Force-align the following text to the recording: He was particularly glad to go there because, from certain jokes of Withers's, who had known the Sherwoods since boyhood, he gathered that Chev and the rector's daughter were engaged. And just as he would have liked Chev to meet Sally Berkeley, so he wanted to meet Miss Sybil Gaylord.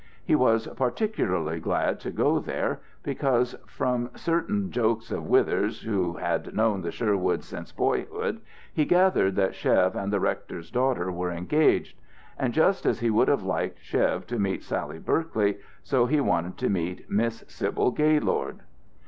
He 0.25 0.33
was 0.33 0.65
particularly 0.75 1.59
glad 1.59 1.99
to 1.99 2.09
go 2.09 2.39
there 2.39 2.79
because, 3.03 3.53
from 3.67 4.09
certain 4.15 4.71
jokes 4.71 5.11
of 5.11 5.27
Withers's, 5.27 5.81
who 5.81 6.13
had 6.13 6.55
known 6.55 6.81
the 6.81 6.89
Sherwoods 6.91 7.45
since 7.45 7.71
boyhood, 7.71 8.41
he 8.73 8.83
gathered 8.85 9.35
that 9.35 9.53
Chev 9.53 9.95
and 9.95 10.11
the 10.11 10.19
rector's 10.19 10.71
daughter 10.71 11.11
were 11.11 11.29
engaged. 11.29 11.99
And 12.39 12.51
just 12.51 12.87
as 12.87 13.01
he 13.01 13.11
would 13.11 13.27
have 13.27 13.43
liked 13.43 13.77
Chev 13.83 14.25
to 14.25 14.39
meet 14.39 14.63
Sally 14.63 14.97
Berkeley, 14.97 15.59
so 15.83 16.07
he 16.07 16.19
wanted 16.19 16.57
to 16.57 16.69
meet 16.71 17.07
Miss 17.07 17.43
Sybil 17.47 17.91
Gaylord. 17.91 18.61